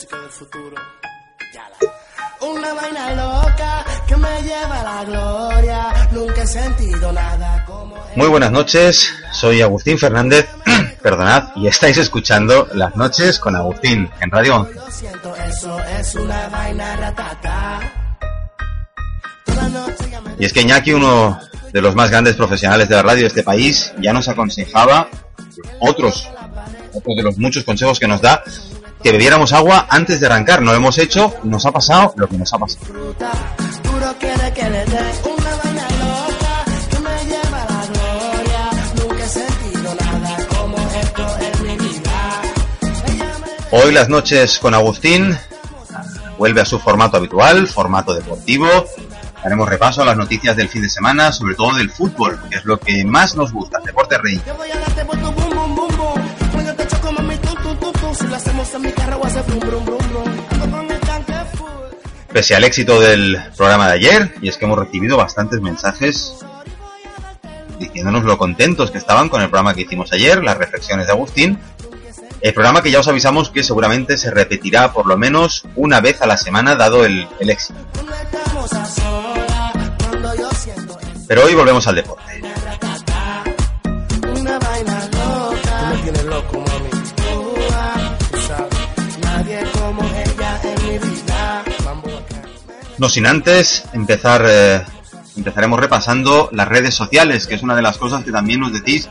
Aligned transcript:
Música 0.00 0.18
del 0.18 0.30
futuro. 0.30 0.76
Ya 1.52 1.68
la. 1.68 2.46
Una 2.46 2.72
vaina 2.72 3.14
loca 3.14 3.84
que 4.06 4.16
me 4.16 4.42
lleva 4.42 4.80
a 4.80 4.84
la 4.84 5.04
gloria. 5.04 6.08
Nunca 6.12 6.42
he 6.42 6.46
sentido 6.46 7.12
nada 7.12 7.64
como. 7.66 7.96
Muy 8.16 8.28
buenas 8.28 8.50
noches, 8.50 9.12
soy 9.32 9.60
Agustín 9.60 9.98
Fernández, 9.98 10.48
perdonad, 11.02 11.50
y 11.56 11.66
estáis 11.66 11.98
escuchando 11.98 12.66
Las 12.72 12.96
Noches 12.96 13.38
con 13.38 13.54
Agustín 13.54 14.08
en 14.20 14.30
Radio 14.30 14.56
11. 14.56 14.74
Lo 14.74 14.90
siento, 14.90 15.36
eso 15.36 15.78
es 15.84 16.14
una 16.14 16.48
vaina 16.48 16.96
ratata. 16.96 17.80
Y 20.38 20.44
es 20.46 20.52
que 20.52 20.62
Iñaki, 20.62 20.94
uno 20.94 21.38
de 21.72 21.82
los 21.82 21.94
más 21.94 22.10
grandes 22.10 22.36
profesionales 22.36 22.88
de 22.88 22.96
la 22.96 23.02
radio 23.02 23.22
de 23.22 23.28
este 23.28 23.42
país, 23.42 23.92
ya 24.00 24.14
nos 24.14 24.28
aconsejaba 24.28 25.08
otros, 25.80 26.26
otros 26.94 27.16
de 27.16 27.22
los 27.22 27.36
muchos 27.36 27.64
consejos 27.64 28.00
que 28.00 28.08
nos 28.08 28.22
da, 28.22 28.42
que 29.02 29.12
bebiéramos 29.12 29.52
agua 29.52 29.86
antes 29.88 30.20
de 30.20 30.26
arrancar. 30.26 30.62
No 30.62 30.72
lo 30.72 30.76
hemos 30.76 30.98
hecho, 30.98 31.34
nos 31.44 31.64
ha 31.66 31.72
pasado 31.72 32.12
lo 32.16 32.28
que 32.28 32.36
nos 32.36 32.52
ha 32.52 32.58
pasado. 32.58 32.86
Hoy 43.72 43.92
las 43.92 44.08
noches 44.08 44.58
con 44.58 44.74
Agustín 44.74 45.36
vuelve 46.38 46.60
a 46.60 46.64
su 46.64 46.78
formato 46.80 47.16
habitual, 47.16 47.68
formato 47.68 48.12
deportivo. 48.14 48.66
Haremos 49.42 49.68
repaso 49.68 50.02
a 50.02 50.04
las 50.04 50.16
noticias 50.16 50.56
del 50.56 50.68
fin 50.68 50.82
de 50.82 50.88
semana, 50.88 51.32
sobre 51.32 51.54
todo 51.54 51.74
del 51.74 51.90
fútbol, 51.90 52.38
que 52.50 52.56
es 52.56 52.64
lo 52.64 52.78
que 52.78 53.04
más 53.04 53.36
nos 53.36 53.52
gusta, 53.52 53.78
el 53.78 53.84
deporte 53.84 54.18
rey. 54.18 54.40
Pese 62.32 62.54
al 62.54 62.64
éxito 62.64 63.00
del 63.00 63.38
programa 63.56 63.88
de 63.88 63.94
ayer, 63.94 64.34
y 64.40 64.48
es 64.48 64.56
que 64.56 64.64
hemos 64.64 64.78
recibido 64.78 65.16
bastantes 65.16 65.60
mensajes 65.60 66.36
diciéndonos 67.80 68.24
lo 68.24 68.38
contentos 68.38 68.90
que 68.90 68.98
estaban 68.98 69.28
con 69.28 69.40
el 69.42 69.48
programa 69.48 69.74
que 69.74 69.82
hicimos 69.82 70.12
ayer, 70.12 70.44
las 70.44 70.56
reflexiones 70.56 71.06
de 71.06 71.12
Agustín. 71.12 71.58
El 72.40 72.54
programa 72.54 72.82
que 72.82 72.90
ya 72.90 73.00
os 73.00 73.08
avisamos 73.08 73.50
que 73.50 73.62
seguramente 73.62 74.16
se 74.16 74.30
repetirá 74.30 74.92
por 74.92 75.06
lo 75.06 75.16
menos 75.18 75.64
una 75.76 76.00
vez 76.00 76.22
a 76.22 76.26
la 76.26 76.36
semana 76.36 76.76
dado 76.76 77.04
el, 77.04 77.26
el 77.40 77.50
éxito. 77.50 77.78
Pero 81.26 81.44
hoy 81.44 81.54
volvemos 81.54 81.86
al 81.86 81.96
deporte. 81.96 82.42
No 92.98 93.08
sin 93.08 93.26
antes 93.26 93.84
empezar, 93.94 94.44
eh, 94.46 94.82
empezaremos 95.36 95.80
repasando 95.80 96.50
las 96.52 96.68
redes 96.68 96.94
sociales, 96.94 97.46
que 97.46 97.54
es 97.54 97.62
una 97.62 97.74
de 97.74 97.80
las 97.80 97.96
cosas 97.96 98.24
que 98.24 98.30
también 98.30 98.60
nos 98.60 98.72
decís 98.72 99.08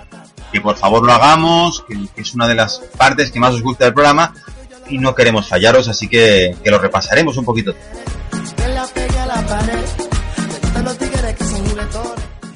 que 0.52 0.62
por 0.62 0.78
favor 0.78 1.04
lo 1.04 1.12
hagamos, 1.12 1.84
que, 1.88 1.98
es 2.22 2.34
una 2.34 2.48
de 2.48 2.56
las 2.56 2.80
partes 2.98 3.32
que 3.32 3.40
más 3.40 3.54
os 3.54 3.62
gusta 3.62 3.86
del 3.86 3.94
programa 3.94 4.34
y 4.90 4.98
no 4.98 5.14
queremos 5.14 5.48
fallaros, 5.48 5.88
así 5.88 6.08
que, 6.08 6.56
lo 6.66 6.80
repasaremos 6.80 7.38
un 7.38 7.46
poquito. 7.46 7.74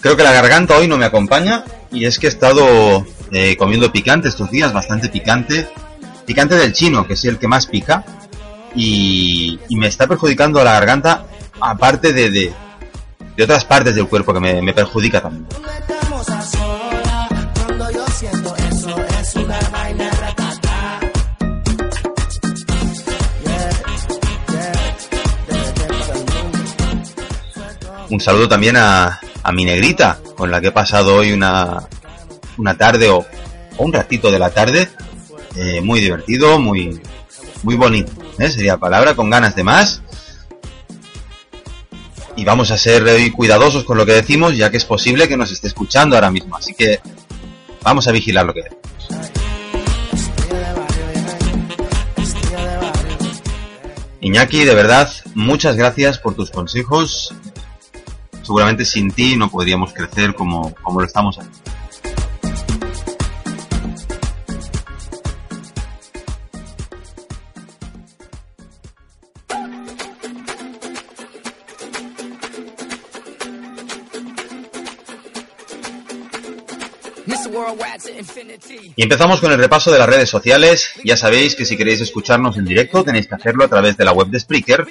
Creo 0.01 0.17
que 0.17 0.23
la 0.23 0.33
garganta 0.33 0.77
hoy 0.77 0.87
no 0.87 0.97
me 0.97 1.05
acompaña 1.05 1.63
y 1.91 2.05
es 2.05 2.19
que 2.19 2.27
he 2.27 2.29
estado 2.29 3.05
eh, 3.31 3.55
comiendo 3.57 3.91
picante 3.91 4.27
estos 4.27 4.51
días, 4.51 4.73
bastante 4.73 5.09
picante. 5.09 5.67
Picante 6.25 6.55
del 6.55 6.73
chino, 6.73 7.05
que 7.05 7.13
es 7.13 7.25
el 7.25 7.37
que 7.37 7.47
más 7.47 7.65
pica. 7.67 8.03
Y, 8.75 9.59
me 9.71 9.87
está 9.87 10.07
perjudicando 10.07 10.63
la 10.63 10.73
garganta, 10.73 11.25
aparte 11.59 12.13
de, 12.13 12.31
de, 12.31 12.53
de 13.35 13.43
otras 13.43 13.65
partes 13.65 13.93
del 13.95 14.07
cuerpo 14.07 14.33
que 14.33 14.39
me, 14.39 14.61
me 14.61 14.73
perjudica 14.73 15.21
también. 15.21 15.45
A. 15.51 16.73
Un 28.09 28.19
saludo 28.19 28.47
también 28.47 28.77
a, 28.77 29.19
a 29.41 29.51
mi 29.51 29.65
negrita, 29.65 30.19
con 30.37 30.51
la 30.51 30.61
que 30.61 30.67
he 30.67 30.71
pasado 30.71 31.15
hoy 31.15 31.31
una, 31.31 31.87
una 32.57 32.77
tarde 32.77 33.09
o, 33.09 33.25
o 33.77 33.83
un 33.83 33.91
ratito 33.91 34.31
de 34.31 34.39
la 34.39 34.51
tarde. 34.51 34.87
Eh, 35.55 35.81
muy 35.81 35.99
divertido, 35.99 36.59
muy, 36.59 36.99
muy 37.63 37.75
bonito, 37.75 38.11
¿eh? 38.39 38.49
sería 38.49 38.73
la 38.73 38.79
palabra, 38.79 39.15
con 39.15 39.29
ganas 39.29 39.55
de 39.55 39.63
más. 39.63 40.01
Y 42.35 42.45
vamos 42.45 42.71
a 42.71 42.77
ser 42.77 43.03
hoy 43.03 43.29
cuidadosos 43.29 43.83
con 43.83 43.97
lo 43.97 44.05
que 44.05 44.13
decimos, 44.13 44.57
ya 44.57 44.71
que 44.71 44.77
es 44.77 44.85
posible 44.85 45.27
que 45.27 45.37
nos 45.37 45.51
esté 45.51 45.67
escuchando 45.67 46.15
ahora 46.15 46.31
mismo. 46.31 46.55
Así 46.55 46.73
que 46.73 46.99
vamos 47.83 48.07
a 48.07 48.11
vigilar 48.11 48.45
lo 48.45 48.53
que 48.53 48.63
decimos. 48.63 48.83
Iñaki, 54.21 54.63
de 54.63 54.73
verdad, 54.73 55.11
muchas 55.35 55.75
gracias 55.75 56.17
por 56.17 56.33
tus 56.33 56.49
consejos. 56.49 57.35
Seguramente 58.41 58.85
sin 58.85 59.11
ti 59.11 59.35
no 59.35 59.51
podríamos 59.51 59.93
crecer 59.93 60.33
como, 60.33 60.73
como 60.75 61.01
lo 61.01 61.05
estamos 61.05 61.37
haciendo. 61.37 61.82
Y 78.95 79.03
empezamos 79.03 79.39
con 79.39 79.51
el 79.51 79.57
repaso 79.57 79.91
de 79.91 79.97
las 79.99 80.07
redes 80.07 80.29
sociales. 80.29 80.91
Ya 81.03 81.17
sabéis 81.17 81.55
que 81.55 81.65
si 81.65 81.75
queréis 81.77 82.01
escucharnos 82.01 82.57
en 82.57 82.65
directo 82.65 83.03
tenéis 83.03 83.27
que 83.27 83.35
hacerlo 83.35 83.65
a 83.65 83.67
través 83.67 83.95
de 83.97 84.05
la 84.05 84.11
web 84.11 84.27
de 84.27 84.39
Spreaker 84.39 84.85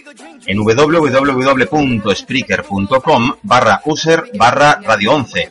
en 0.47 0.59
www.spreaker.com 0.59 3.34
barra 3.43 3.81
user 3.84 4.25
barra 4.34 4.81
radio 4.83 5.12
11. 5.12 5.50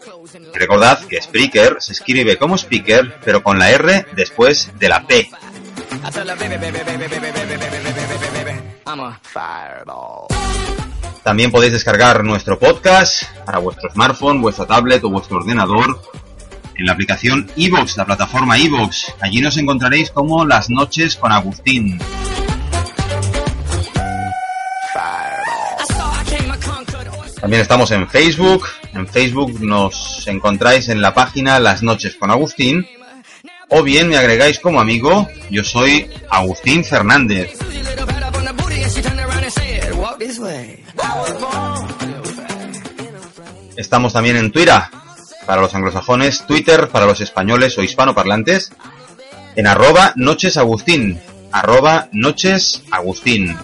Recordad 0.53 0.99
que 1.05 1.21
Spreaker 1.21 1.77
se 1.79 1.93
escribe 1.93 2.37
como 2.37 2.57
speaker 2.57 3.15
pero 3.23 3.41
con 3.43 3.59
la 3.59 3.69
R 3.71 4.07
después 4.15 4.71
de 4.77 4.89
la 4.89 5.05
P. 5.05 5.29
También 11.23 11.51
podéis 11.51 11.73
descargar 11.73 12.23
nuestro 12.23 12.57
podcast 12.57 13.23
para 13.45 13.59
vuestro 13.59 13.91
smartphone, 13.91 14.41
vuestra 14.41 14.65
tablet 14.65 15.03
o 15.03 15.09
vuestro 15.09 15.37
ordenador 15.37 16.01
en 16.81 16.87
la 16.87 16.93
aplicación 16.93 17.47
iVoox, 17.55 17.95
la 17.95 18.05
plataforma 18.05 18.57
iVoox. 18.57 19.13
Allí 19.21 19.39
nos 19.39 19.55
encontraréis 19.57 20.09
como 20.09 20.45
Las 20.45 20.69
Noches 20.69 21.15
con 21.15 21.31
Agustín. 21.31 21.99
También 27.39 27.61
estamos 27.61 27.91
en 27.91 28.09
Facebook. 28.09 28.65
En 28.93 29.07
Facebook 29.07 29.61
nos 29.61 30.27
encontráis 30.27 30.89
en 30.89 31.01
la 31.01 31.13
página 31.13 31.59
Las 31.59 31.83
Noches 31.83 32.15
con 32.15 32.31
Agustín. 32.31 32.85
O 33.69 33.83
bien 33.83 34.09
me 34.09 34.17
agregáis 34.17 34.59
como 34.59 34.81
amigo. 34.81 35.27
Yo 35.51 35.63
soy 35.63 36.09
Agustín 36.29 36.83
Fernández. 36.83 37.53
Estamos 43.77 44.13
también 44.13 44.37
en 44.37 44.51
Twitter 44.51 44.81
para 45.45 45.61
los 45.61 45.73
anglosajones, 45.75 46.45
Twitter 46.45 46.89
para 46.89 47.05
los 47.05 47.21
españoles 47.21 47.77
o 47.77 47.83
hispanoparlantes, 47.83 48.71
en 49.55 49.67
arroba 49.67 50.13
Noches 50.15 50.57
Agustín, 50.57 51.19
arroba 51.51 52.07
Noches 52.11 52.83
Agustín. 52.91 53.57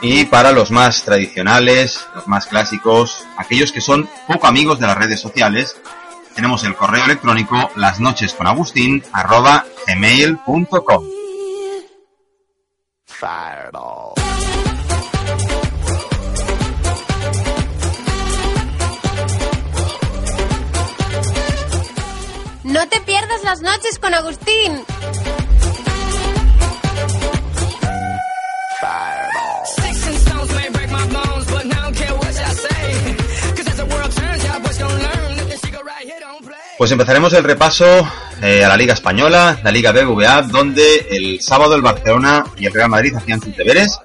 Y 0.00 0.26
para 0.26 0.52
los 0.52 0.70
más 0.70 1.02
tradicionales, 1.02 2.06
los 2.14 2.26
más 2.28 2.46
clásicos, 2.46 3.24
aquellos 3.38 3.72
que 3.72 3.80
son 3.80 4.08
poco 4.26 4.46
amigos 4.46 4.78
de 4.78 4.86
las 4.86 4.98
redes 4.98 5.18
sociales, 5.18 5.76
tenemos 6.34 6.64
el 6.64 6.76
correo 6.76 7.04
electrónico 7.04 7.70
las 7.76 8.00
noches 8.00 8.34
con 8.34 8.46
Agustín 8.46 9.02
arroba 9.12 9.64
gmail.com. 9.86 11.04
No 13.72 14.23
right 35.84 36.04
here 36.04 36.18
don't 36.18 36.44
play. 36.44 36.58
Pues 36.76 36.90
empezaremos 36.90 37.32
el 37.34 37.44
repaso 37.44 37.86
eh, 38.42 38.64
a 38.64 38.68
la 38.68 38.76
Liga 38.76 38.94
Española, 38.94 39.60
la 39.62 39.70
Liga 39.70 39.92
BBVA, 39.92 40.42
donde 40.42 41.06
el 41.10 41.40
sábado 41.40 41.76
el 41.76 41.82
Barcelona 41.82 42.44
y 42.58 42.66
el 42.66 42.72
Real 42.72 42.90
Madrid 42.90 43.14
hacían 43.14 43.40
sus 43.40 43.56
deberes. 43.56 44.00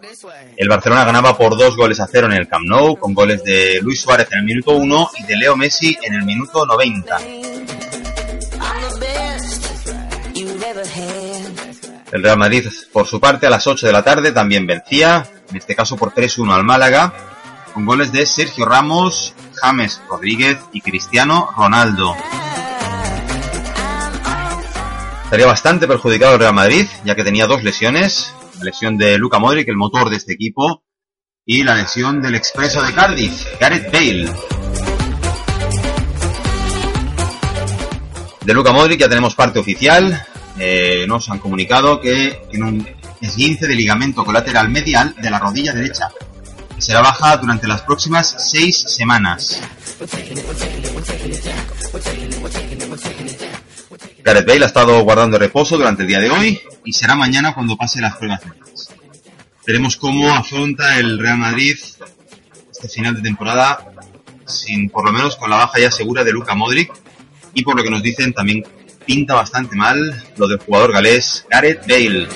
El 0.58 0.70
Barcelona 0.70 1.06
ganaba 1.06 1.36
por 1.36 1.58
dos 1.58 1.76
goles 1.76 2.00
a 2.00 2.08
cero 2.08 2.28
en 2.28 2.34
el 2.34 2.48
Camp 2.48 2.68
Nou, 2.68 2.98
con 2.98 3.16
goles 3.16 3.44
de 3.44 3.80
Luis 3.82 4.00
Suárez 4.00 4.28
en 4.32 4.40
el 4.40 4.46
minuto 4.46 4.76
1 4.76 5.10
y 5.18 5.24
de 5.24 5.38
Leo 5.38 5.56
Messi 5.56 5.98
en 6.04 6.14
el 6.14 6.24
minuto 6.24 6.68
90. 6.68 7.18
El 12.12 12.24
Real 12.24 12.38
Madrid, 12.38 12.68
por 12.92 13.06
su 13.06 13.20
parte, 13.20 13.46
a 13.46 13.50
las 13.52 13.68
8 13.68 13.86
de 13.86 13.94
la 13.94 14.04
tarde 14.04 14.32
también 14.32 14.66
vencía, 14.66 15.30
en 15.50 15.58
este 15.58 15.76
caso 15.76 15.96
por 15.96 16.12
3-1 16.12 16.54
al 16.54 16.64
Málaga, 16.64 17.14
con 17.74 17.86
goles 17.86 18.12
de 18.12 18.26
Sergio 18.26 18.66
Ramos, 18.66 19.36
James 19.62 20.02
Rodríguez 20.10 20.58
y 20.74 20.82
Cristiano 20.82 21.50
Ronaldo. 21.56 22.16
Estaría 25.24 25.46
bastante 25.46 25.88
perjudicado 25.88 26.34
el 26.34 26.40
Real 26.40 26.56
Madrid, 26.56 26.88
ya 27.06 27.14
que 27.14 27.24
tenía 27.24 27.46
dos 27.46 27.64
lesiones, 27.64 28.34
la 28.58 28.66
lesión 28.66 28.98
de 28.98 29.20
Luka 29.20 29.38
Modric, 29.38 29.68
el 29.68 29.78
motor 29.78 30.10
de 30.10 30.16
este 30.16 30.34
equipo, 30.34 30.84
y 31.46 31.62
la 31.62 31.76
lesión 31.76 32.22
del 32.24 32.34
expreso 32.34 32.82
de 32.82 32.92
Cardiff, 32.94 33.46
Gareth 33.60 33.92
Bale. 33.92 34.32
De 38.42 38.54
Luka 38.56 38.72
Modric 38.72 39.00
ya 39.00 39.10
tenemos 39.10 39.36
parte 39.36 39.60
oficial, 39.60 40.26
eh, 40.60 41.06
nos 41.08 41.30
han 41.30 41.40
comunicado 41.40 42.00
que 42.02 42.42
tiene 42.50 42.66
un 42.66 42.88
esguince 43.22 43.68
de 43.68 43.76
ligamento 43.76 44.24
colateral 44.26 44.70
medial 44.70 45.16
de 45.20 45.30
la 45.30 45.40
rodilla 45.40 45.74
derecha, 45.74 46.10
será 46.78 47.02
baja 47.02 47.38
durante 47.38 47.68
las 47.68 47.82
próximas 47.82 48.36
seis 48.52 48.78
semanas. 48.88 49.62
Gareth 54.24 54.46
Bale 54.46 54.64
ha 54.64 54.68
estado 54.68 55.02
guardando 55.04 55.40
reposo 55.40 55.78
durante 55.78 56.04
el 56.04 56.08
día 56.08 56.20
de 56.20 56.30
hoy 56.30 56.60
y 56.86 56.94
será 56.94 57.16
mañana 57.16 57.54
cuando 57.54 57.78
pase 57.78 58.02
las 58.02 58.16
pruebas 58.18 58.46
médicas. 58.46 58.90
Veremos 59.66 59.98
cómo 59.98 60.34
afronta 60.34 61.00
el 61.00 61.20
Real 61.20 61.38
Madrid 61.38 61.78
este 62.72 62.88
final 62.88 63.16
de 63.16 63.22
temporada 63.22 63.86
sin, 64.46 64.90
por 64.90 65.06
lo 65.06 65.12
menos, 65.12 65.36
con 65.36 65.50
la 65.50 65.58
baja 65.58 65.80
ya 65.80 65.92
segura 65.92 66.24
de 66.24 66.32
Luka 66.32 66.56
Modric 66.56 66.92
y 67.54 67.64
por 67.64 67.76
lo 67.76 67.84
que 67.84 67.90
nos 67.90 68.02
dicen 68.02 68.34
también 68.34 68.64
pinta 69.10 69.34
bastante 69.34 69.76
mal 69.76 70.24
lo 70.38 70.48
del 70.48 70.60
jugador 70.60 70.94
galés 70.94 71.44
Gareth 71.50 71.82
Bale. 71.88 72.28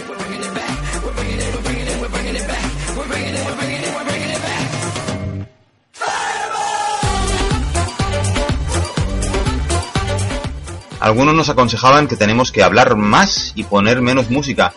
Algunos 10.99 11.35
nos 11.35 11.49
aconsejaban 11.49 12.07
que 12.07 12.15
tenemos 12.15 12.51
que 12.51 12.63
hablar 12.63 12.95
más 12.95 13.51
y 13.53 13.65
poner 13.65 14.01
menos 14.01 14.31
música. 14.31 14.73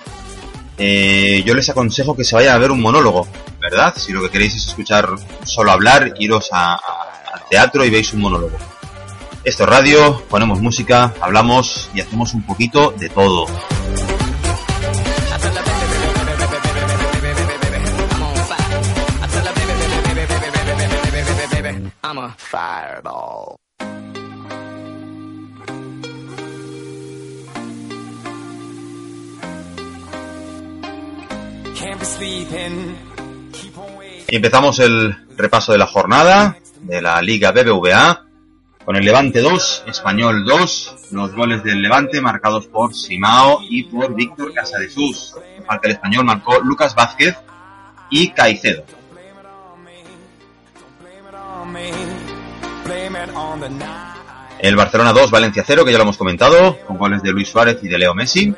Eh, 0.76 1.42
yo 1.46 1.54
les 1.54 1.70
aconsejo 1.70 2.14
que 2.14 2.24
se 2.24 2.34
vayan 2.34 2.56
a 2.56 2.58
ver 2.58 2.72
un 2.72 2.82
monólogo, 2.82 3.26
¿verdad? 3.58 3.94
Si 3.96 4.12
lo 4.12 4.20
que 4.20 4.28
queréis 4.28 4.54
es 4.54 4.66
escuchar 4.66 5.14
solo 5.44 5.72
hablar, 5.72 6.12
iros 6.18 6.50
al 6.52 6.78
teatro 7.48 7.86
y 7.86 7.88
veis 7.88 8.12
un 8.12 8.20
monólogo. 8.20 8.75
Esto 9.46 9.62
es 9.62 9.68
radio, 9.68 10.22
ponemos 10.28 10.60
música, 10.60 11.14
hablamos 11.20 11.88
y 11.94 12.00
hacemos 12.00 12.34
un 12.34 12.42
poquito 12.42 12.90
de 12.98 13.08
todo. 13.08 13.46
I'm 22.02 22.18
a 22.18 22.34
fireball. 22.36 23.54
Empezamos 34.26 34.80
el 34.80 35.16
repaso 35.36 35.70
de 35.70 35.78
la 35.78 35.86
jornada 35.86 36.58
de 36.80 37.00
la 37.00 37.22
Liga 37.22 37.52
BBVA 37.52 38.25
con 38.86 38.94
el 38.94 39.04
Levante 39.04 39.40
2, 39.40 39.82
Español 39.88 40.44
2, 40.44 41.08
los 41.10 41.34
goles 41.34 41.64
del 41.64 41.82
Levante 41.82 42.20
marcados 42.20 42.66
por 42.66 42.94
Simao 42.94 43.58
y 43.68 43.82
por 43.82 44.14
Víctor 44.14 44.54
Casadesús. 44.54 45.34
Falta 45.66 45.88
el 45.88 45.94
Español 45.94 46.24
marcó 46.24 46.60
Lucas 46.60 46.94
Vázquez 46.94 47.34
y 48.10 48.28
Caicedo. 48.28 48.84
El 54.60 54.76
Barcelona 54.76 55.12
2, 55.12 55.30
Valencia 55.32 55.64
0, 55.66 55.84
que 55.84 55.90
ya 55.90 55.98
lo 55.98 56.04
hemos 56.04 56.16
comentado, 56.16 56.78
con 56.86 56.96
goles 56.96 57.24
de 57.24 57.32
Luis 57.32 57.48
Suárez 57.48 57.78
y 57.82 57.88
de 57.88 57.98
Leo 57.98 58.14
Messi. 58.14 58.54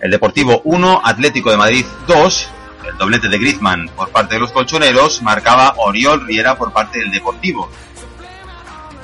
El 0.00 0.10
Deportivo 0.10 0.62
1, 0.64 1.02
Atlético 1.04 1.50
de 1.50 1.58
Madrid 1.58 1.84
2, 2.06 2.50
el 2.88 2.96
doblete 2.96 3.28
de 3.28 3.38
Griezmann 3.38 3.90
por 3.94 4.08
parte 4.08 4.36
de 4.36 4.40
los 4.40 4.50
colchoneros, 4.50 5.20
marcaba 5.20 5.74
Oriol 5.76 6.26
Riera 6.26 6.56
por 6.56 6.72
parte 6.72 7.00
del 7.00 7.10
Deportivo. 7.10 7.68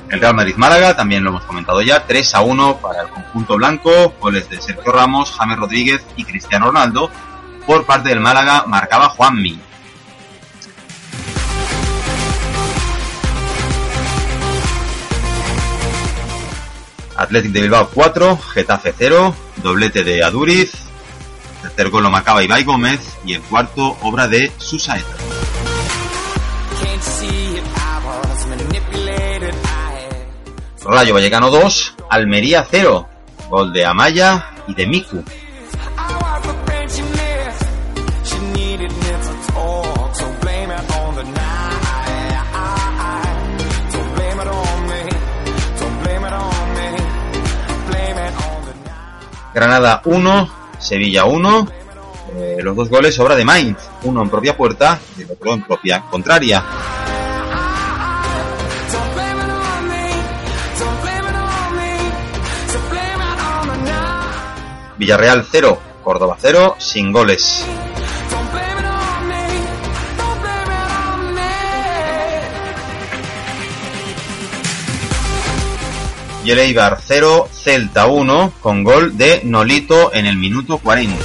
El 0.09 0.21
Real 0.21 0.35
Madrid 0.35 0.55
Málaga, 0.55 0.95
también 0.95 1.23
lo 1.23 1.31
hemos 1.31 1.43
comentado 1.43 1.81
ya, 1.81 2.05
3 2.05 2.35
a 2.35 2.41
1 2.41 2.77
para 2.77 3.01
el 3.01 3.09
conjunto 3.09 3.57
blanco, 3.57 4.13
goles 4.21 4.49
de 4.49 4.61
Sergio 4.61 4.91
Ramos, 4.91 5.31
James 5.31 5.57
Rodríguez 5.57 6.05
y 6.15 6.23
Cristiano 6.23 6.67
Ronaldo. 6.67 7.09
Por 7.65 7.85
parte 7.85 8.09
del 8.09 8.21
Málaga 8.21 8.63
marcaba 8.67 9.09
Juanmi. 9.09 9.59
Athletic 17.17 17.51
de 17.51 17.61
Bilbao 17.61 17.89
4, 17.93 18.37
Getafe 18.37 18.93
0, 18.97 19.35
doblete 19.57 20.03
de 20.03 20.23
Aduriz, 20.23 20.71
tercer 21.61 21.89
gol 21.89 22.03
lo 22.03 22.11
marcaba 22.11 22.43
Ibai 22.43 22.63
Gómez 22.63 23.17
y 23.25 23.33
el 23.33 23.41
cuarto 23.41 23.97
obra 24.01 24.27
de 24.27 24.51
Susaeta. 24.57 25.26
Rayo 30.89 31.13
Vallecano 31.13 31.51
2, 31.51 31.95
Almería 32.09 32.65
0. 32.69 33.05
Gol 33.49 33.73
de 33.73 33.85
Amaya 33.85 34.51
y 34.67 34.73
de 34.73 34.87
Miku. 34.87 35.21
Granada 49.53 50.01
1, 50.05 50.49
Sevilla 50.79 51.25
1. 51.25 51.67
Eh, 52.37 52.57
los 52.61 52.75
dos 52.77 52.89
goles 52.89 53.19
obra 53.19 53.35
de 53.35 53.43
Mainz, 53.43 53.77
uno 54.03 54.21
en 54.21 54.29
propia 54.29 54.55
puerta 54.55 54.99
y 55.17 55.23
el 55.23 55.31
otro 55.31 55.53
en 55.53 55.63
propia 55.63 56.01
contraria. 56.09 56.63
Villarreal 64.97 65.45
0, 65.49 65.79
Córdoba 66.03 66.37
0, 66.39 66.75
sin 66.79 67.11
goles. 67.11 67.65
Y 76.43 76.51
el 76.51 76.59
Eibar 76.59 76.99
0, 77.05 77.49
Celta 77.51 78.07
1, 78.07 78.53
con 78.61 78.83
gol 78.83 79.17
de 79.17 79.41
Nolito 79.43 80.13
en 80.13 80.25
el 80.25 80.37
minuto 80.37 80.77
40. 80.77 81.15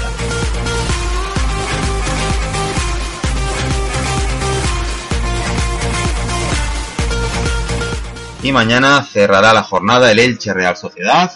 Y 8.42 8.50
mañana 8.50 9.02
cerrará 9.04 9.52
la 9.52 9.62
jornada 9.62 10.10
el 10.10 10.18
Elche 10.18 10.52
Real 10.52 10.76
Sociedad 10.76 11.32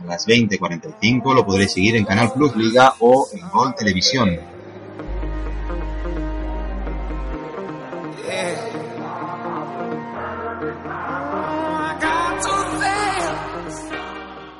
a 0.00 0.06
las 0.06 0.26
20.45 0.26 1.34
lo 1.34 1.44
podréis 1.44 1.72
seguir 1.72 1.96
en 1.96 2.04
Canal 2.04 2.32
Plus 2.32 2.54
Liga 2.56 2.94
o 3.00 3.28
en 3.32 3.48
Gol 3.48 3.74
Televisión. 3.74 4.38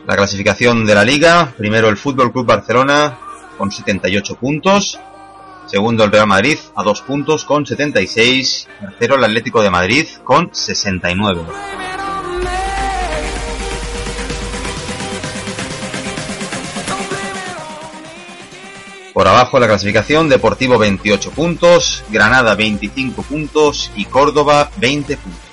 La 0.06 0.16
clasificación 0.16 0.86
de 0.86 0.94
la 0.94 1.04
liga, 1.04 1.52
primero 1.56 1.90
el 1.90 1.98
Fútbol 1.98 2.32
Club 2.32 2.46
Barcelona 2.46 3.18
con 3.58 3.70
78 3.70 4.36
puntos, 4.36 4.98
segundo 5.66 6.02
el 6.02 6.10
Real 6.10 6.26
Madrid 6.26 6.56
a 6.74 6.82
2 6.82 7.02
puntos 7.02 7.44
con 7.44 7.66
76, 7.66 8.68
tercero 8.80 9.16
el 9.16 9.24
Atlético 9.24 9.62
de 9.62 9.68
Madrid 9.68 10.06
con 10.24 10.48
69. 10.50 11.42
Por 19.18 19.26
abajo 19.26 19.58
la 19.58 19.66
clasificación, 19.66 20.28
Deportivo 20.28 20.78
28 20.78 21.32
puntos, 21.32 22.04
Granada 22.08 22.54
25 22.54 23.20
puntos 23.24 23.90
y 23.96 24.04
Córdoba 24.04 24.70
20 24.76 25.16
puntos. 25.16 25.47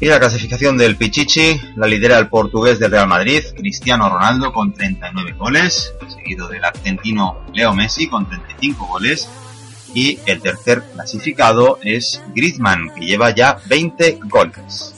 Y 0.00 0.06
la 0.06 0.18
clasificación 0.18 0.78
del 0.78 0.96
Pichichi 0.96 1.60
la 1.76 1.86
lidera 1.86 2.18
el 2.18 2.28
portugués 2.28 2.78
del 2.78 2.90
Real 2.90 3.06
Madrid, 3.06 3.42
Cristiano 3.54 4.08
Ronaldo, 4.08 4.50
con 4.50 4.72
39 4.72 5.32
goles, 5.32 5.92
seguido 6.08 6.48
del 6.48 6.64
argentino 6.64 7.44
Leo 7.52 7.74
Messi 7.74 8.08
con 8.08 8.26
35 8.26 8.86
goles. 8.86 9.28
Y 9.92 10.18
el 10.24 10.40
tercer 10.40 10.82
clasificado 10.94 11.78
es 11.82 12.22
Griezmann, 12.34 12.90
que 12.94 13.04
lleva 13.04 13.34
ya 13.34 13.58
20 13.68 14.20
goles. 14.22 14.94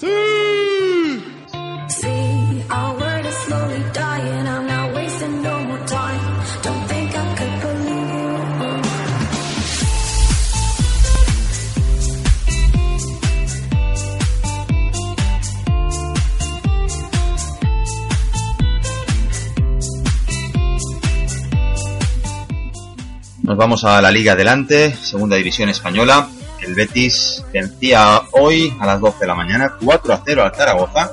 Nos 23.52 23.58
vamos 23.58 23.84
a 23.84 24.00
la 24.00 24.10
Liga 24.10 24.32
Adelante, 24.32 24.96
Segunda 25.02 25.36
División 25.36 25.68
Española. 25.68 26.26
El 26.62 26.74
Betis 26.74 27.44
vencía 27.52 28.22
hoy 28.30 28.74
a 28.80 28.86
las 28.86 28.98
12 28.98 29.18
de 29.20 29.26
la 29.26 29.34
mañana 29.34 29.74
4 29.78 30.14
a 30.14 30.22
0 30.24 30.42
al 30.42 30.54
Zaragoza. 30.54 31.12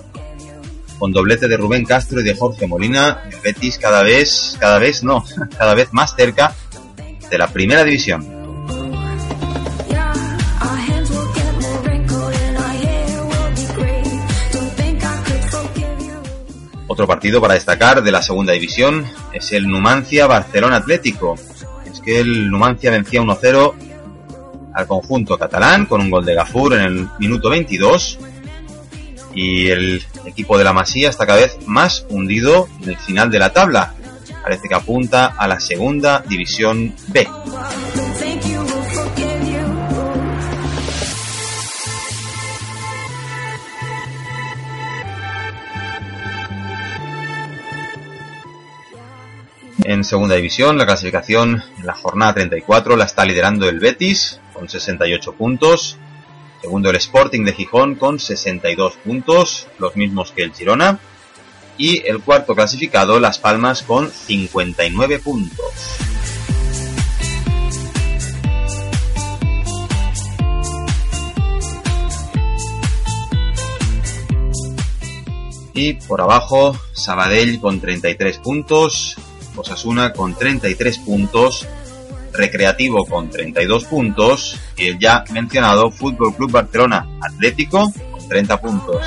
Con 0.97 1.11
doblete 1.11 1.49
de 1.49 1.57
Rubén 1.57 1.83
Castro 1.83 2.21
y 2.21 2.23
de 2.23 2.33
Jorge 2.33 2.65
Molina, 2.65 3.23
el 3.29 3.41
Betis 3.41 3.77
cada 3.77 4.03
vez, 4.03 4.55
cada 4.57 4.79
vez 4.79 5.03
no, 5.03 5.25
cada 5.57 5.75
vez 5.75 5.89
más 5.91 6.15
cerca 6.15 6.55
de 7.29 7.37
la 7.37 7.49
Primera 7.49 7.83
División. 7.83 8.25
Otro 16.87 17.05
partido 17.05 17.41
para 17.41 17.55
destacar 17.55 18.01
de 18.01 18.11
la 18.13 18.21
Segunda 18.21 18.53
División 18.53 19.05
es 19.33 19.51
el 19.51 19.67
Numancia 19.67 20.25
Barcelona 20.25 20.77
Atlético. 20.77 21.35
Que 22.03 22.19
el 22.19 22.49
Numancia 22.49 22.91
vencía 22.91 23.21
1-0 23.21 23.73
al 24.73 24.87
conjunto 24.87 25.37
catalán 25.37 25.85
con 25.85 26.01
un 26.01 26.09
gol 26.09 26.25
de 26.25 26.35
Gafur 26.35 26.73
en 26.73 26.81
el 26.81 27.07
minuto 27.19 27.49
22 27.49 28.19
y 29.33 29.67
el 29.67 30.03
equipo 30.25 30.57
de 30.57 30.63
la 30.63 30.73
Masía 30.73 31.09
está 31.09 31.25
cada 31.25 31.39
vez 31.39 31.57
más 31.65 32.05
hundido 32.09 32.67
en 32.81 32.89
el 32.89 32.97
final 32.97 33.29
de 33.29 33.39
la 33.39 33.53
tabla. 33.53 33.93
Parece 34.41 34.67
que 34.67 34.75
apunta 34.75 35.27
a 35.37 35.47
la 35.47 35.59
Segunda 35.59 36.23
División 36.27 36.93
B. 37.07 37.27
En 49.83 50.03
segunda 50.03 50.35
división, 50.35 50.77
la 50.77 50.85
clasificación 50.85 51.63
en 51.77 51.85
la 51.85 51.93
jornada 51.93 52.33
34 52.35 52.95
la 52.95 53.05
está 53.05 53.25
liderando 53.25 53.67
el 53.69 53.79
Betis 53.79 54.39
con 54.53 54.67
68 54.67 55.33
puntos. 55.33 55.97
Segundo 56.61 56.89
el 56.89 56.97
Sporting 56.97 57.45
de 57.45 57.53
Gijón 57.53 57.95
con 57.95 58.19
62 58.19 58.97
puntos, 58.97 59.67
los 59.79 59.95
mismos 59.95 60.31
que 60.31 60.43
el 60.43 60.53
Girona. 60.53 60.99
Y 61.77 62.05
el 62.05 62.21
cuarto 62.21 62.55
clasificado, 62.55 63.21
Las 63.21 63.39
Palmas, 63.39 63.83
con 63.83 64.11
59 64.11 65.19
puntos. 65.19 65.73
Y 75.73 75.93
por 75.93 76.19
abajo, 76.19 76.77
Sabadell 76.91 77.61
con 77.61 77.79
33 77.79 78.39
puntos, 78.39 79.15
Osasuna 79.55 80.13
con 80.13 80.35
33 80.35 80.99
puntos, 80.99 81.67
Recreativo 82.31 83.05
con 83.05 83.29
32 83.29 83.85
puntos 83.85 84.59
y 84.77 84.85
el 84.85 84.99
ya 84.99 85.23
mencionado 85.31 85.89
Fútbol 85.89 86.35
Club 86.35 86.51
Barcelona 86.51 87.07
Atlético 87.21 87.91
con 88.11 88.27
30 88.27 88.61
puntos. 88.61 89.01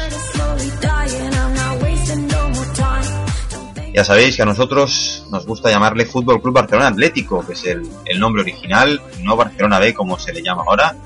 Ya 3.95 4.05
sabéis 4.05 4.37
que 4.37 4.43
a 4.43 4.47
nosotros 4.47 5.27
nos 5.31 5.47
gusta 5.47 5.71
llamarle 5.71 6.07
Fútbol 6.07 6.41
Club 6.41 6.55
Barcelona 6.55 6.89
Atlético, 6.89 7.47
que 7.47 7.53
es 7.53 7.65
el, 7.67 7.83
el 8.07 8.19
nombre 8.19 8.43
original, 8.43 9.01
no 9.21 9.37
Barcelona 9.37 9.79
B 9.79 9.93
como 9.93 10.19
se 10.19 10.33
le 10.33 10.43
llama 10.43 10.65
ahora. 10.67 10.97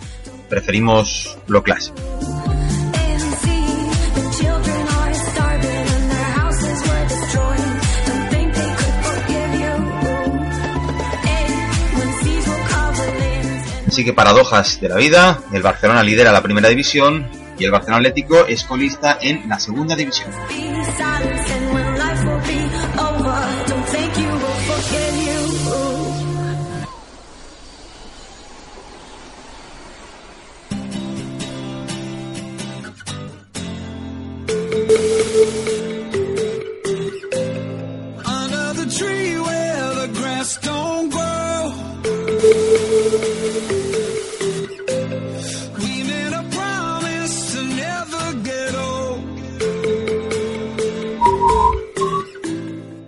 Preferimos 0.49 1.37
lo 1.49 1.63
clásico. 1.63 2.16
Así 13.97 14.05
que 14.05 14.13
paradojas 14.13 14.79
de 14.79 14.91
la 14.91 14.97
vida, 14.97 15.41
el 15.55 15.63
Barcelona 15.63 16.03
lidera 16.03 16.31
la 16.31 16.43
primera 16.43 16.69
división 16.69 17.31
y 17.59 17.65
el 17.65 17.71
Barcelona 17.71 17.97
Atlético 17.97 18.45
es 18.47 18.63
colista 18.63 19.17
en 19.23 19.49
la 19.49 19.59
segunda 19.59 19.97
división. 19.97 20.31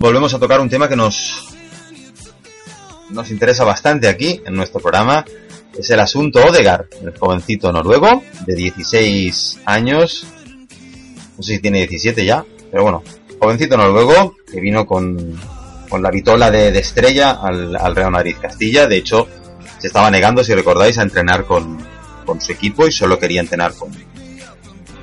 Volvemos 0.09 0.33
a 0.33 0.39
tocar 0.39 0.59
un 0.63 0.71
tema 0.71 0.89
que 0.89 0.97
nos 0.97 1.55
nos 3.11 3.31
interesa 3.31 3.63
bastante 3.65 4.09
aquí 4.09 4.41
en 4.47 4.55
nuestro 4.55 4.81
programa. 4.81 5.23
Es 5.79 5.91
el 5.91 6.01
asunto 6.01 6.43
Odegaard, 6.47 6.87
el 7.03 7.15
jovencito 7.19 7.71
noruego 7.71 8.23
de 8.47 8.55
16 8.55 9.61
años. 9.67 10.27
No 11.37 11.43
sé 11.43 11.57
si 11.57 11.59
tiene 11.59 11.81
17 11.81 12.25
ya, 12.25 12.43
pero 12.71 12.85
bueno, 12.85 13.03
jovencito 13.39 13.77
noruego 13.77 14.35
que 14.51 14.59
vino 14.61 14.87
con, 14.87 15.39
con 15.91 16.03
la 16.03 16.11
vitola 16.11 16.51
de, 16.51 16.73
de 16.73 16.79
estrella 16.79 17.33
al, 17.33 17.77
al 17.77 17.95
Real 17.95 18.11
Madrid 18.11 18.37
Castilla. 18.41 18.87
De 18.87 18.97
hecho, 18.97 19.29
se 19.77 19.89
estaba 19.89 20.11
negando, 20.11 20.43
si 20.43 20.55
recordáis, 20.55 20.97
a 20.97 21.03
entrenar 21.03 21.45
con, 21.45 21.77
con 22.25 22.41
su 22.41 22.53
equipo 22.53 22.87
y 22.87 22.93
solo 22.93 23.19
quería 23.19 23.43
entrenar 23.43 23.75
con, 23.75 23.91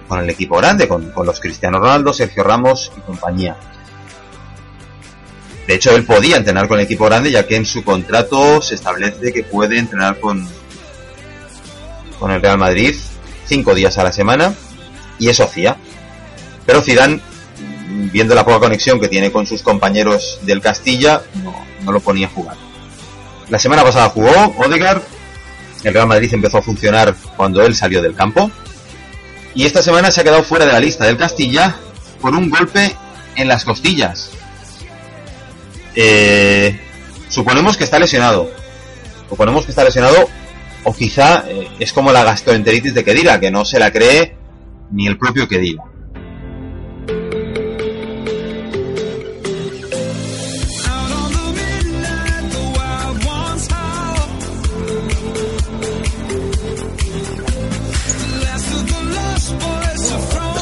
con 0.07 0.19
el 0.19 0.31
equipo 0.31 0.57
grande, 0.57 0.87
con, 0.87 1.11
con 1.11 1.27
los 1.27 1.39
Cristiano 1.39 1.77
Ronaldo, 1.77 2.11
Sergio 2.11 2.41
Ramos 2.41 2.91
y 2.97 3.01
compañía. 3.01 3.55
De 5.67 5.73
hecho, 5.73 5.95
él 5.95 6.03
podía 6.03 6.37
entrenar 6.37 6.67
con 6.67 6.79
el 6.79 6.85
equipo 6.85 7.05
grande, 7.05 7.31
ya 7.31 7.47
que 7.47 7.55
en 7.55 7.65
su 7.65 7.83
contrato 7.83 8.61
se 8.61 8.75
establece 8.75 9.33
que 9.33 9.43
puede 9.43 9.79
entrenar 9.79 10.19
con, 10.19 10.47
con 12.19 12.31
el 12.31 12.41
Real 12.41 12.57
Madrid 12.57 12.95
cinco 13.45 13.73
días 13.73 13.97
a 13.97 14.03
la 14.03 14.11
semana, 14.11 14.53
y 15.17 15.29
eso 15.29 15.43
hacía. 15.43 15.77
Pero 16.65 16.81
Zidane, 16.81 17.19
viendo 18.11 18.35
la 18.35 18.45
poca 18.45 18.59
conexión 18.59 18.99
que 18.99 19.07
tiene 19.07 19.31
con 19.31 19.45
sus 19.45 19.61
compañeros 19.61 20.39
del 20.43 20.61
Castilla, 20.61 21.21
no, 21.83 21.91
lo 21.91 21.99
ponía 21.99 22.27
a 22.27 22.29
jugar. 22.29 22.57
La 23.49 23.59
semana 23.59 23.83
pasada 23.83 24.09
jugó 24.09 24.31
Odegaard, 24.57 25.01
el 25.83 25.93
Real 25.93 26.07
Madrid 26.07 26.33
empezó 26.33 26.57
a 26.57 26.61
funcionar 26.63 27.15
cuando 27.37 27.63
él 27.63 27.75
salió 27.75 28.01
del 28.01 28.15
campo, 28.15 28.51
y 29.53 29.65
esta 29.65 29.81
semana 29.81 30.11
se 30.11 30.21
ha 30.21 30.23
quedado 30.23 30.43
fuera 30.43 30.65
de 30.65 30.73
la 30.73 30.79
lista 30.79 31.05
del 31.05 31.17
Castilla 31.17 31.75
por 32.19 32.33
un 32.35 32.49
golpe 32.49 32.95
en 33.35 33.47
las 33.47 33.63
costillas. 33.63 34.31
Eh, 35.95 36.79
suponemos 37.29 37.77
que 37.77 37.83
está 37.83 37.99
lesionado. 37.99 38.51
Suponemos 39.29 39.65
que 39.65 39.71
está 39.71 39.83
lesionado 39.83 40.29
o 40.83 40.93
quizá 40.93 41.45
eh, 41.47 41.67
es 41.79 41.93
como 41.93 42.11
la 42.11 42.23
gastroenteritis 42.23 42.93
de 42.93 43.03
Kedira, 43.03 43.39
que 43.39 43.51
no 43.51 43.65
se 43.65 43.79
la 43.79 43.91
cree 43.91 44.35
ni 44.91 45.07
el 45.07 45.17
propio 45.17 45.47
Kedira. 45.47 45.83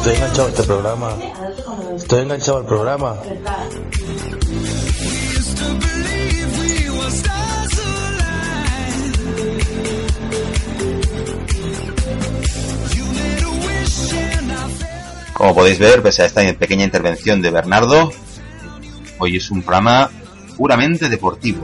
Estoy 0.03 0.15
enganchado 0.15 0.47
a 0.47 0.49
este 0.49 0.63
programa. 0.63 1.17
Estoy 1.95 2.21
enganchado 2.23 2.57
al 2.57 2.65
programa. 2.65 3.15
Como 15.43 15.55
podéis 15.55 15.77
ver, 15.77 16.01
pese 16.01 16.21
a 16.21 16.25
esta 16.25 16.41
pequeña 16.53 16.85
intervención 16.85 17.41
de 17.41 17.51
Bernardo, 17.51 18.13
hoy 19.17 19.35
es 19.35 19.51
un 19.51 19.61
programa 19.61 20.09
puramente 20.55 21.09
deportivo. 21.09 21.61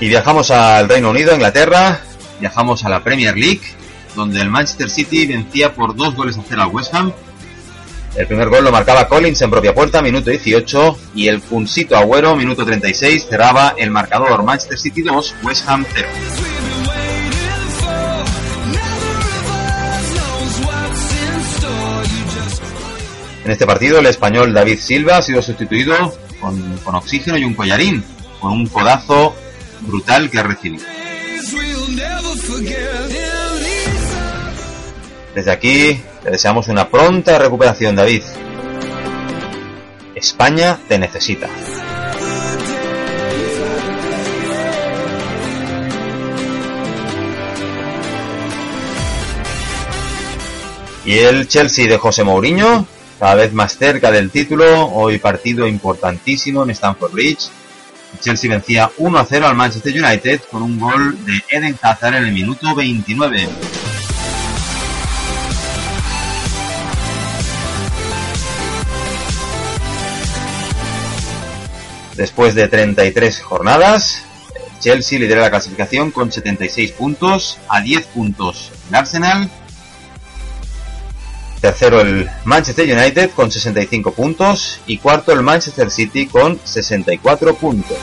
Y 0.00 0.06
viajamos 0.06 0.52
al 0.52 0.88
Reino 0.88 1.10
Unido, 1.10 1.34
Inglaterra, 1.34 2.02
viajamos 2.38 2.84
a 2.84 2.88
la 2.88 3.02
Premier 3.02 3.36
League, 3.36 3.62
donde 4.14 4.40
el 4.40 4.48
Manchester 4.48 4.88
City 4.88 5.26
vencía 5.26 5.74
por 5.74 5.96
dos 5.96 6.14
goles 6.14 6.38
a 6.38 6.42
cero 6.48 6.62
al 6.62 6.68
West 6.68 6.94
Ham. 6.94 7.12
El 8.14 8.26
primer 8.26 8.50
gol 8.50 8.62
lo 8.62 8.70
marcaba 8.70 9.08
Collins 9.08 9.40
en 9.40 9.50
propia 9.50 9.74
puerta, 9.74 10.02
minuto 10.02 10.28
18, 10.28 10.98
y 11.14 11.28
el 11.28 11.40
Funsito 11.40 11.96
Agüero, 11.96 12.36
minuto 12.36 12.62
36, 12.62 13.26
cerraba 13.26 13.74
el 13.78 13.90
marcador 13.90 14.42
Manchester 14.42 14.78
City 14.78 15.00
2, 15.00 15.34
West 15.42 15.66
Ham 15.66 15.86
0. 15.94 16.08
En 23.44 23.50
este 23.50 23.66
partido, 23.66 23.98
el 23.98 24.06
español 24.06 24.52
David 24.52 24.78
Silva 24.78 25.16
ha 25.16 25.22
sido 25.22 25.40
sustituido 25.40 25.94
con, 26.38 26.76
con 26.84 26.94
oxígeno 26.94 27.38
y 27.38 27.44
un 27.44 27.54
collarín, 27.54 28.04
con 28.40 28.52
un 28.52 28.66
codazo 28.66 29.34
brutal 29.80 30.30
que 30.30 30.38
ha 30.38 30.42
recibido. 30.42 30.84
Desde 35.34 35.50
aquí 35.50 36.02
le 36.24 36.30
deseamos 36.30 36.68
una 36.68 36.88
pronta 36.88 37.38
recuperación, 37.38 37.96
David. 37.96 38.22
España 40.14 40.78
te 40.88 40.98
necesita. 40.98 41.48
Y 51.04 51.18
el 51.18 51.48
Chelsea 51.48 51.88
de 51.88 51.98
José 51.98 52.22
Mourinho, 52.22 52.86
cada 53.18 53.34
vez 53.34 53.52
más 53.52 53.76
cerca 53.76 54.12
del 54.12 54.30
título, 54.30 54.86
hoy 54.86 55.18
partido 55.18 55.66
importantísimo 55.66 56.62
en 56.62 56.70
Stamford 56.70 57.12
Bridge. 57.12 57.50
El 58.12 58.20
Chelsea 58.20 58.50
vencía 58.50 58.90
1 58.98 59.18
a 59.18 59.24
0 59.24 59.48
al 59.48 59.56
Manchester 59.56 60.04
United 60.04 60.42
con 60.50 60.62
un 60.62 60.78
gol 60.78 61.24
de 61.24 61.42
Eden 61.50 61.76
Hazard 61.82 62.14
en 62.14 62.26
el 62.26 62.32
minuto 62.32 62.72
29. 62.74 63.48
Después 72.16 72.54
de 72.54 72.68
33 72.68 73.40
jornadas, 73.40 74.22
el 74.54 74.78
Chelsea 74.80 75.18
lidera 75.18 75.40
la 75.40 75.50
clasificación 75.50 76.10
con 76.10 76.30
76 76.30 76.92
puntos, 76.92 77.58
a 77.68 77.80
10 77.80 78.06
puntos 78.06 78.70
el 78.92 78.96
Arsenal. 78.96 79.50
Tercero 81.60 82.00
el 82.00 82.28
Manchester 82.44 82.92
United 82.92 83.30
con 83.30 83.50
65 83.50 84.12
puntos 84.12 84.80
y 84.86 84.98
cuarto 84.98 85.32
el 85.32 85.42
Manchester 85.42 85.90
City 85.90 86.26
con 86.26 86.60
64 86.64 87.54
puntos. 87.54 87.98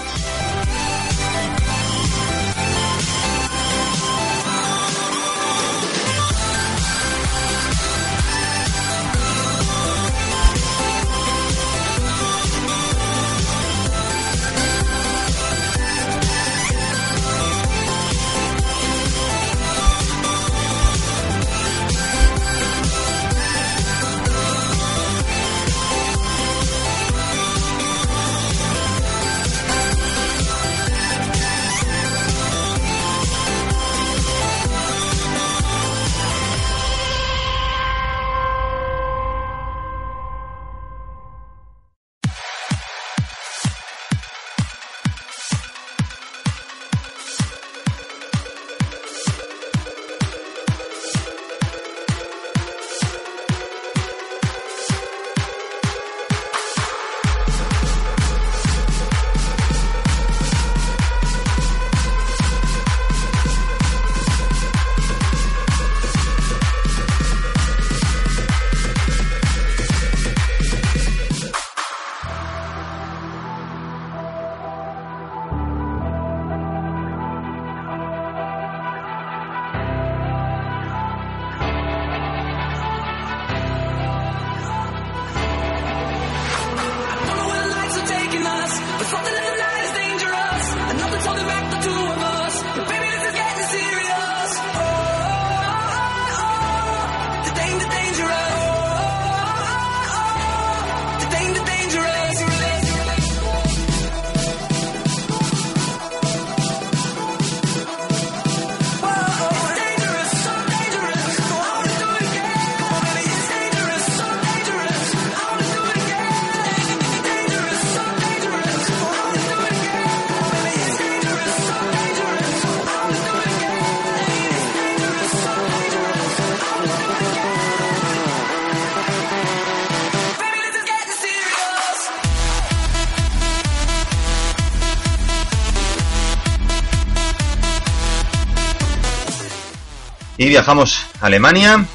Y 140.40 140.48
viajamos 140.48 141.06
a 141.20 141.26
Alemania, 141.26 141.86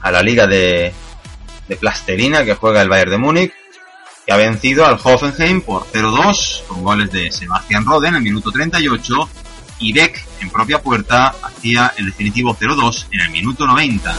a 0.00 0.10
la 0.10 0.22
liga 0.22 0.46
de, 0.46 0.90
de 1.68 1.76
plastelina 1.76 2.42
que 2.42 2.54
juega 2.54 2.80
el 2.80 2.88
Bayern 2.88 3.10
de 3.10 3.18
Múnich, 3.18 3.52
que 4.24 4.32
ha 4.32 4.38
vencido 4.38 4.86
al 4.86 4.98
Hoffenheim 5.04 5.60
por 5.60 5.84
0-2 5.84 6.64
con 6.66 6.82
goles 6.82 7.12
de 7.12 7.30
Sebastián 7.30 7.84
Rode 7.84 8.08
en 8.08 8.14
el 8.14 8.22
minuto 8.22 8.50
38 8.50 9.28
y 9.80 9.92
Beck 9.92 10.26
en 10.40 10.48
propia 10.48 10.80
puerta 10.80 11.34
hacía 11.42 11.92
el 11.98 12.06
definitivo 12.06 12.56
0-2 12.56 13.08
en 13.10 13.20
el 13.20 13.30
minuto 13.32 13.66
90. 13.66 14.16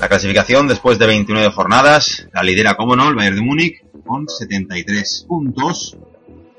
La 0.00 0.08
clasificación 0.08 0.66
después 0.66 0.98
de 0.98 1.04
29 1.04 1.50
jornadas 1.50 2.26
la 2.32 2.42
lidera, 2.42 2.74
como 2.74 2.96
no, 2.96 3.06
el 3.10 3.16
Bayern 3.16 3.36
de 3.36 3.42
Múnich 3.42 3.82
con 4.06 4.26
73 4.26 5.26
puntos, 5.28 5.98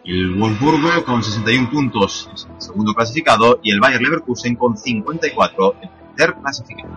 el 0.08 0.36
Wolfsburgo 0.36 1.04
con 1.04 1.22
61 1.22 1.70
puntos, 1.70 2.30
es 2.34 2.48
el 2.50 2.62
segundo 2.62 2.94
clasificado, 2.94 3.60
y 3.62 3.72
el 3.72 3.82
Bayern 3.82 4.04
Leverkusen 4.04 4.56
con 4.56 4.78
54, 4.78 5.76
el 5.82 5.90
tercer 6.16 6.36
clasificado. 6.42 6.96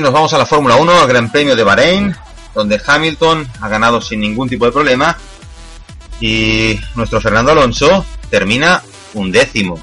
Nos 0.00 0.10
vamos 0.10 0.32
a 0.32 0.38
la 0.38 0.46
Fórmula 0.46 0.76
1, 0.76 1.00
al 1.00 1.06
Gran 1.06 1.30
Premio 1.30 1.54
de 1.54 1.64
Bahrein, 1.64 2.16
donde 2.54 2.80
Hamilton 2.84 3.46
ha 3.60 3.68
ganado 3.68 4.00
sin 4.00 4.20
ningún 4.20 4.48
tipo 4.48 4.64
de 4.64 4.72
problema 4.72 5.18
y 6.18 6.80
nuestro 6.94 7.20
Fernando 7.20 7.52
Alonso 7.52 8.02
termina 8.30 8.82
un 9.12 9.30
décimo. 9.30 9.78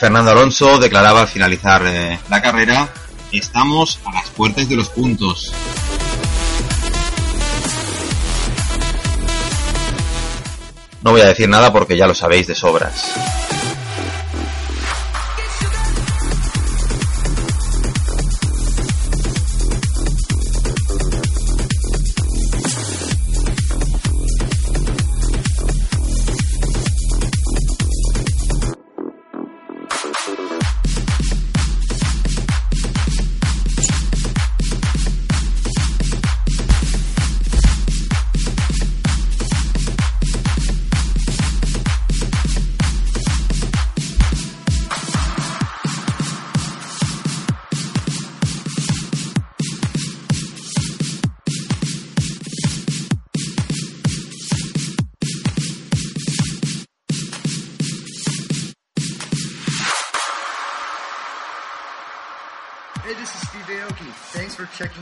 Fernando 0.00 0.32
Alonso 0.32 0.78
declaraba 0.78 1.20
al 1.20 1.28
finalizar 1.28 1.82
eh, 1.86 2.18
la 2.28 2.42
carrera, 2.42 2.88
estamos 3.30 4.00
a 4.04 4.12
las 4.12 4.28
puertas 4.30 4.68
de 4.68 4.74
los 4.74 4.88
puntos. 4.88 5.52
No 11.02 11.12
voy 11.12 11.20
a 11.20 11.26
decir 11.26 11.48
nada 11.48 11.72
porque 11.72 11.96
ya 11.96 12.08
lo 12.08 12.16
sabéis 12.16 12.48
de 12.48 12.56
sobras. 12.56 13.55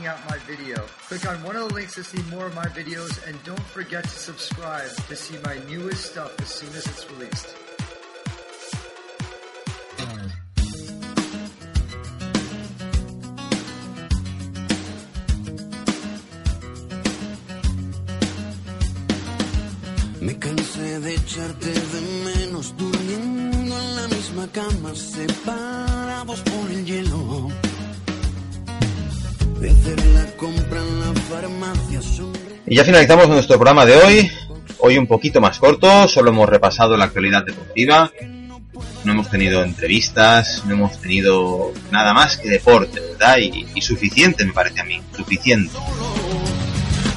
Checking 0.05 0.23
out 0.23 0.29
my 0.29 0.37
video. 0.45 0.77
Click 1.07 1.27
on 1.27 1.43
one 1.43 1.55
of 1.55 1.69
the 1.69 1.75
links 1.75 1.95
to 1.95 2.03
see 2.03 2.21
more 2.29 2.45
of 2.45 2.55
my 2.55 2.65
videos 2.67 3.27
and 3.27 3.41
don't 3.43 3.67
forget 3.73 4.03
to 4.03 4.09
subscribe 4.09 4.89
to 5.07 5.15
see 5.15 5.37
my 5.43 5.57
newest 5.69 6.11
stuff 6.11 6.39
as 6.39 6.47
soon 6.47 6.69
as 6.69 6.85
it's 6.85 7.09
released. 7.11 7.55
Me 20.21 20.33
cansé 20.39 20.99
de 21.01 21.13
echarte 21.13 21.71
de 21.93 22.01
menos 22.25 22.75
durmiendo 22.77 23.77
en 23.77 23.95
la 23.95 24.07
misma 24.07 24.47
cama, 24.51 24.95
separados 24.95 26.39
por 26.41 26.71
el 26.71 26.85
hielo. 26.85 27.64
Y 32.67 32.75
ya 32.75 32.83
finalizamos 32.83 33.29
nuestro 33.29 33.57
programa 33.57 33.85
de 33.85 33.95
hoy. 33.95 34.31
Hoy 34.79 34.97
un 34.97 35.07
poquito 35.07 35.39
más 35.39 35.59
corto, 35.59 36.07
solo 36.07 36.31
hemos 36.31 36.49
repasado 36.49 36.97
la 36.97 37.05
actualidad 37.05 37.45
deportiva. 37.45 38.11
No 39.03 39.11
hemos 39.11 39.29
tenido 39.29 39.63
entrevistas, 39.63 40.63
no 40.65 40.73
hemos 40.73 40.99
tenido 40.99 41.71
nada 41.91 42.13
más 42.13 42.37
que 42.37 42.49
deporte, 42.49 42.99
¿verdad? 42.99 43.37
Y, 43.37 43.67
y 43.75 43.81
suficiente 43.81 44.43
me 44.45 44.51
parece 44.51 44.81
a 44.81 44.83
mí, 44.83 44.99
suficiente. 45.15 45.71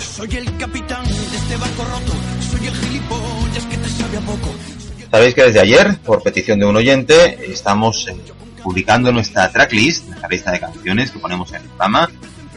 Soy 0.00 0.36
el 0.36 0.56
capitán 0.56 1.04
de 1.04 1.36
este 1.36 1.56
barco 1.56 1.84
roto, 1.84 2.12
soy 2.50 2.66
el 2.66 2.74
gilipollas 2.74 3.64
que 3.66 3.76
te 3.78 3.88
sabe 3.88 4.16
a 4.18 4.20
poco. 4.20 4.54
Sabéis 5.10 5.34
que 5.34 5.44
desde 5.44 5.60
ayer, 5.60 5.96
por 6.04 6.22
petición 6.22 6.58
de 6.58 6.66
un 6.66 6.76
oyente, 6.76 7.50
estamos 7.50 8.06
publicando 8.62 9.12
nuestra 9.12 9.50
tracklist, 9.50 10.06
nuestra 10.06 10.28
lista 10.28 10.50
de 10.50 10.60
canciones 10.60 11.10
que 11.10 11.18
ponemos 11.18 11.50
en 11.50 11.62
el 11.62 11.68
programa, 11.68 12.10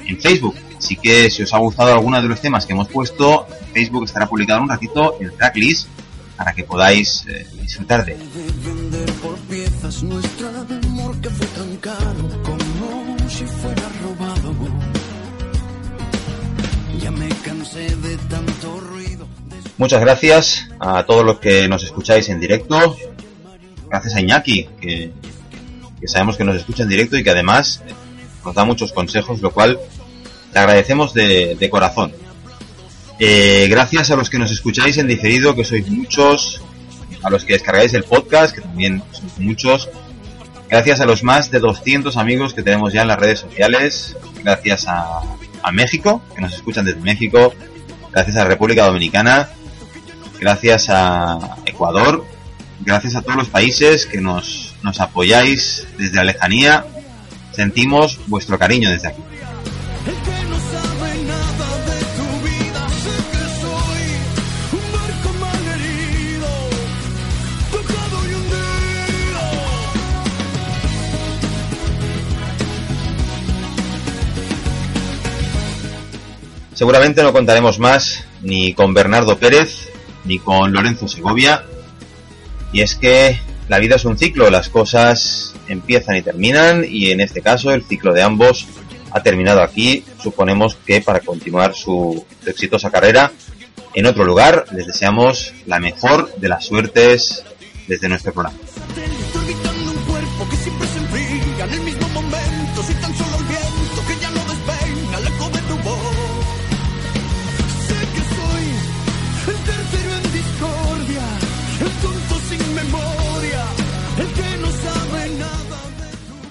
en 0.06 0.20
Facebook. 0.20 0.56
Así 0.78 0.96
que 0.96 1.30
si 1.30 1.44
os 1.44 1.54
ha 1.54 1.58
gustado 1.60 1.94
alguno 1.94 2.22
de 2.22 2.28
los 2.28 2.42
temas 2.42 2.66
que 2.66 2.74
hemos 2.74 2.88
puesto, 2.88 3.48
en 3.68 3.74
Facebook 3.74 4.06
estará 4.06 4.28
publicado 4.28 4.60
en 4.60 4.64
un 4.64 4.70
ratito 4.70 5.18
el 5.20 5.32
tracklist 5.34 5.88
para 6.36 6.54
que 6.54 6.64
podáis 6.64 7.24
eh, 7.28 7.46
disfrutar 7.62 8.04
de 8.04 8.14
él. 8.14 8.20
Muchas 19.78 20.02
gracias 20.02 20.68
a 20.80 21.04
todos 21.04 21.26
los 21.26 21.40
que 21.40 21.68
nos 21.68 21.84
escucháis 21.84 22.30
en 22.30 22.40
directo. 22.40 22.96
Gracias 23.88 24.16
a 24.16 24.22
Iñaki, 24.22 24.68
que, 24.80 25.12
que 26.02 26.08
sabemos 26.08 26.36
que 26.36 26.44
nos 26.44 26.56
escucha 26.56 26.84
en 26.84 26.90
directo 26.90 27.16
y 27.16 27.24
que 27.24 27.30
además 27.30 27.82
eh, 27.88 27.94
nos 28.44 28.56
da 28.56 28.66
muchos 28.66 28.92
consejos, 28.92 29.40
lo 29.42 29.52
cual 29.52 29.80
te 30.52 30.60
agradecemos 30.60 31.14
de, 31.14 31.56
de 31.56 31.70
corazón. 31.70 32.12
Eh, 33.20 33.68
gracias 33.70 34.10
a 34.10 34.16
los 34.16 34.32
que 34.32 34.40
nos 34.40 34.52
escucháis 34.52 34.98
en 34.98 35.08
diferido, 35.08 35.56
que 35.56 35.64
sois 35.64 35.88
muchos, 35.90 36.60
a 37.22 37.30
los 37.30 37.46
que 37.46 37.54
descargáis 37.54 37.94
el 37.94 38.04
podcast, 38.04 38.56
que 38.56 38.62
también 38.62 39.04
sois 39.12 39.38
muchos. 39.38 39.90
Gracias 40.68 41.02
a 41.02 41.06
los 41.06 41.24
más 41.24 41.52
de 41.52 41.60
200 41.60 42.18
amigos 42.18 42.54
que 42.54 42.64
tenemos 42.64 42.94
ya 42.94 43.04
en 43.04 43.10
las 43.10 43.20
redes 43.20 43.40
sociales. 43.40 44.18
Gracias 44.44 44.88
a, 44.88 45.22
a 45.62 45.72
México, 45.72 46.24
que 46.34 46.42
nos 46.42 46.54
escuchan 46.54 46.86
desde 46.86 47.02
México. 47.02 47.54
Gracias 48.12 48.38
a 48.38 48.46
República 48.46 48.86
Dominicana. 48.86 49.50
Gracias 50.40 50.88
a 50.90 51.58
Ecuador 51.66 52.26
gracias 52.84 53.16
a 53.16 53.22
todos 53.22 53.36
los 53.36 53.50
países 53.50 54.06
que 54.06 54.22
nos, 54.22 54.76
nos 54.84 55.00
apoyáis 55.00 55.88
desde 55.98 56.16
la 56.16 56.24
lejanía. 56.24 56.86
Sentimos 57.52 58.20
vuestro 58.28 58.58
cariño 58.58 58.90
desde 58.90 59.10
aquí. 59.10 59.22
Seguramente 76.74 77.22
no 77.22 77.32
contaremos 77.32 77.78
más 77.78 78.24
ni 78.42 78.74
con 78.74 78.96
Bernardo 78.96 79.38
Pérez, 79.38 79.90
ni 80.26 80.40
con 80.40 80.74
Lorenzo 80.74 81.08
Segovia, 81.08 81.64
y 82.74 82.82
es 82.82 82.96
que 82.96 83.40
la 83.68 83.80
vida 83.80 83.96
es 83.96 84.06
un 84.06 84.18
ciclo, 84.18 84.50
las 84.50 84.70
cosas 84.70 85.54
empiezan 85.68 86.18
y 86.18 86.22
terminan 86.22 86.86
y 86.88 87.12
en 87.12 87.22
este 87.22 87.42
caso 87.42 87.72
el 87.72 87.84
ciclo 87.84 88.14
de 88.14 88.22
ambos 88.22 88.68
ha 89.12 89.22
terminado 89.24 89.62
aquí. 89.62 90.04
Suponemos 90.22 90.76
que 90.76 91.02
para 91.02 91.20
continuar 91.20 91.74
su 91.74 92.26
exitosa 92.46 92.90
carrera 92.90 93.32
en 93.94 94.06
otro 94.06 94.24
lugar 94.24 94.66
les 94.72 94.88
deseamos 94.88 95.54
la 95.66 95.80
mejor 95.80 96.34
de 96.36 96.50
las 96.50 96.66
suertes 96.66 97.44
desde 97.88 98.08
nuestro 98.08 98.34
programa. 98.34 98.58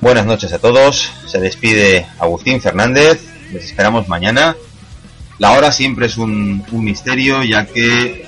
Buenas 0.01 0.25
noches 0.25 0.51
a 0.55 0.59
todos. 0.59 1.13
Se 1.27 1.39
despide 1.41 2.07
Agustín 2.19 2.59
Fernández. 2.63 3.21
Les 3.53 3.65
esperamos 3.67 4.09
mañana. 4.09 4.57
La 5.39 5.53
hora 5.53 5.71
siempre 5.73 6.07
es 6.07 6.17
un, 6.17 6.65
un 6.73 6.85
misterio, 6.85 7.43
ya 7.43 7.67
que 7.67 8.27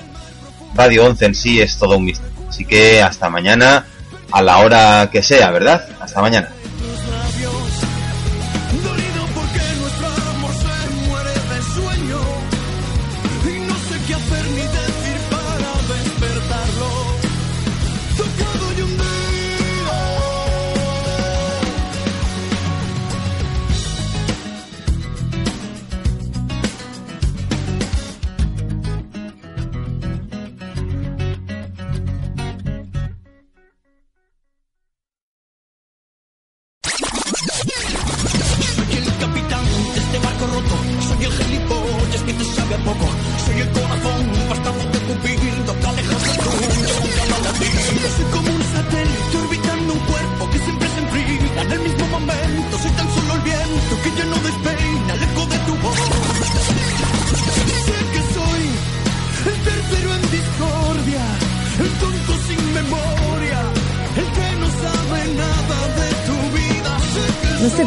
Radio 0.75 1.05
11 1.05 1.25
en 1.25 1.35
sí 1.35 1.61
es 1.61 1.79
todo 1.79 1.97
un 1.97 2.05
misterio. 2.05 2.31
Así 2.47 2.63
que 2.63 3.01
hasta 3.01 3.27
mañana, 3.29 3.87
a 4.31 4.41
la 4.43 4.59
hora 4.59 5.09
que 5.11 5.23
sea, 5.23 5.49
¿verdad? 5.49 5.83
Hasta 5.99 6.21
mañana. 6.21 6.49